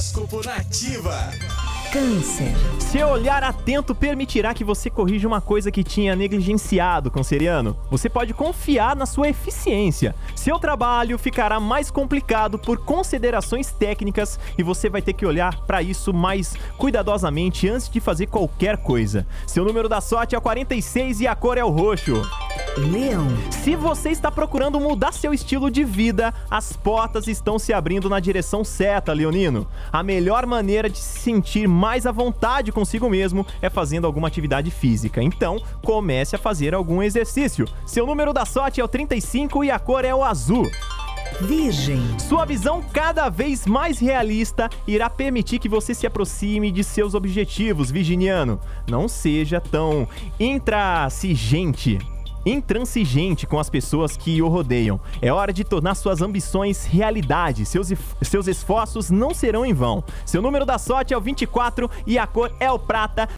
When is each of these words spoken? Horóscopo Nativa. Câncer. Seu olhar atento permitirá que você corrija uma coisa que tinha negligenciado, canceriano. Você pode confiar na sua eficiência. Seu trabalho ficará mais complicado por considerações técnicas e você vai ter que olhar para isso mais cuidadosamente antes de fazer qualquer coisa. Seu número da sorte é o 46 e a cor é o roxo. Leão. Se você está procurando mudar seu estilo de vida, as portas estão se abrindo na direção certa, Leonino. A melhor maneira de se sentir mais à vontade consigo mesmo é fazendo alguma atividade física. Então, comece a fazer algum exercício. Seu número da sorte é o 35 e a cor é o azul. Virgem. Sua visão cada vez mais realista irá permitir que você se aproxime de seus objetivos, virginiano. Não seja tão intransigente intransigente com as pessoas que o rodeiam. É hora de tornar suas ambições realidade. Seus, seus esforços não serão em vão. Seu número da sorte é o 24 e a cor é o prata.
Horóscopo 0.00 0.40
Nativa. 0.42 1.28
Câncer. 1.92 2.54
Seu 2.78 3.08
olhar 3.08 3.44
atento 3.44 3.94
permitirá 3.94 4.54
que 4.54 4.64
você 4.64 4.88
corrija 4.88 5.28
uma 5.28 5.42
coisa 5.42 5.70
que 5.70 5.84
tinha 5.84 6.16
negligenciado, 6.16 7.10
canceriano. 7.10 7.76
Você 7.90 8.08
pode 8.08 8.32
confiar 8.32 8.96
na 8.96 9.04
sua 9.04 9.28
eficiência. 9.28 10.14
Seu 10.34 10.58
trabalho 10.58 11.18
ficará 11.18 11.60
mais 11.60 11.90
complicado 11.90 12.58
por 12.58 12.78
considerações 12.78 13.72
técnicas 13.72 14.40
e 14.56 14.62
você 14.62 14.88
vai 14.88 15.02
ter 15.02 15.12
que 15.12 15.26
olhar 15.26 15.66
para 15.66 15.82
isso 15.82 16.14
mais 16.14 16.56
cuidadosamente 16.78 17.68
antes 17.68 17.90
de 17.90 18.00
fazer 18.00 18.26
qualquer 18.26 18.78
coisa. 18.78 19.26
Seu 19.46 19.66
número 19.66 19.86
da 19.86 20.00
sorte 20.00 20.34
é 20.34 20.38
o 20.38 20.40
46 20.40 21.20
e 21.20 21.26
a 21.26 21.36
cor 21.36 21.58
é 21.58 21.64
o 21.64 21.68
roxo. 21.68 22.22
Leão. 22.76 23.26
Se 23.50 23.74
você 23.74 24.10
está 24.10 24.30
procurando 24.30 24.78
mudar 24.78 25.12
seu 25.12 25.34
estilo 25.34 25.70
de 25.70 25.82
vida, 25.82 26.32
as 26.50 26.72
portas 26.72 27.26
estão 27.26 27.58
se 27.58 27.72
abrindo 27.72 28.08
na 28.08 28.20
direção 28.20 28.64
certa, 28.64 29.12
Leonino. 29.12 29.66
A 29.92 30.02
melhor 30.02 30.46
maneira 30.46 30.88
de 30.88 30.98
se 30.98 31.18
sentir 31.18 31.66
mais 31.66 32.06
à 32.06 32.12
vontade 32.12 32.70
consigo 32.70 33.10
mesmo 33.10 33.44
é 33.60 33.68
fazendo 33.68 34.06
alguma 34.06 34.28
atividade 34.28 34.70
física. 34.70 35.22
Então, 35.22 35.60
comece 35.82 36.36
a 36.36 36.38
fazer 36.38 36.74
algum 36.74 37.02
exercício. 37.02 37.66
Seu 37.84 38.06
número 38.06 38.32
da 38.32 38.44
sorte 38.44 38.80
é 38.80 38.84
o 38.84 38.88
35 38.88 39.64
e 39.64 39.70
a 39.70 39.78
cor 39.78 40.04
é 40.04 40.14
o 40.14 40.22
azul. 40.22 40.70
Virgem. 41.40 42.02
Sua 42.18 42.44
visão 42.44 42.82
cada 42.92 43.28
vez 43.28 43.66
mais 43.66 43.98
realista 43.98 44.68
irá 44.86 45.08
permitir 45.08 45.58
que 45.58 45.68
você 45.68 45.94
se 45.94 46.06
aproxime 46.06 46.70
de 46.70 46.84
seus 46.84 47.14
objetivos, 47.14 47.90
virginiano. 47.90 48.60
Não 48.86 49.08
seja 49.08 49.60
tão 49.60 50.06
intransigente 50.38 51.98
intransigente 52.44 53.46
com 53.46 53.58
as 53.58 53.68
pessoas 53.68 54.16
que 54.16 54.40
o 54.40 54.48
rodeiam. 54.48 55.00
É 55.20 55.32
hora 55.32 55.52
de 55.52 55.64
tornar 55.64 55.94
suas 55.94 56.22
ambições 56.22 56.84
realidade. 56.84 57.66
Seus, 57.66 57.92
seus 58.22 58.46
esforços 58.46 59.10
não 59.10 59.34
serão 59.34 59.64
em 59.64 59.74
vão. 59.74 60.02
Seu 60.24 60.40
número 60.40 60.64
da 60.64 60.78
sorte 60.78 61.12
é 61.12 61.16
o 61.16 61.20
24 61.20 61.90
e 62.06 62.18
a 62.18 62.26
cor 62.26 62.52
é 62.58 62.70
o 62.70 62.78
prata. 62.78 63.28